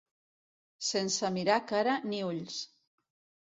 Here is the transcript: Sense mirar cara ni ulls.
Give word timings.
Sense 0.87 1.31
mirar 1.37 1.59
cara 1.75 2.01
ni 2.09 2.25
ulls. 2.33 2.61